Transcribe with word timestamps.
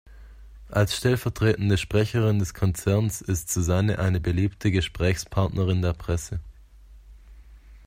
Als 0.71 0.97
stellvertretende 0.97 1.77
Sprecherin 1.77 2.39
des 2.39 2.55
Konzerns 2.55 3.21
ist 3.21 3.51
Susanne 3.53 3.99
eine 3.99 4.19
beliebte 4.19 4.71
Gesprächspartnerin 4.71 5.83
der 5.83 5.93
Presse. 5.93 6.39